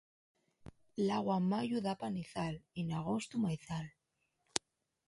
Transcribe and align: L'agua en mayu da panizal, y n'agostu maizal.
L'agua 1.09 1.35
en 1.41 1.45
mayu 1.51 1.83
da 1.89 1.95
panizal, 2.01 2.59
y 2.79 2.87
n'agostu 2.89 3.45
maizal. 3.47 3.89